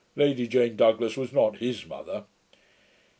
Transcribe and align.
Lady 0.15 0.47
Jane 0.47 0.75
Douglas 0.75 1.15
was 1.15 1.31
not 1.31 1.57
HIS 1.57 1.85
mother.' 1.85 2.25